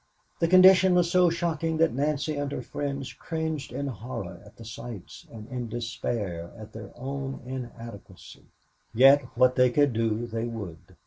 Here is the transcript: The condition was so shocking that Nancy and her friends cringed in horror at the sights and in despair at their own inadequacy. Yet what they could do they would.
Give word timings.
The 0.39 0.47
condition 0.47 0.95
was 0.95 1.11
so 1.11 1.29
shocking 1.29 1.77
that 1.77 1.93
Nancy 1.93 2.35
and 2.35 2.51
her 2.51 2.63
friends 2.63 3.13
cringed 3.13 3.71
in 3.71 3.85
horror 3.85 4.41
at 4.43 4.55
the 4.57 4.65
sights 4.65 5.27
and 5.31 5.47
in 5.49 5.69
despair 5.69 6.51
at 6.57 6.73
their 6.73 6.89
own 6.95 7.43
inadequacy. 7.45 8.45
Yet 8.95 9.21
what 9.37 9.55
they 9.55 9.69
could 9.69 9.93
do 9.93 10.25
they 10.25 10.47
would. 10.47 10.95